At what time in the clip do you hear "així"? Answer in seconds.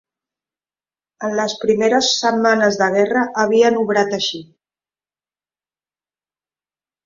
4.21-4.43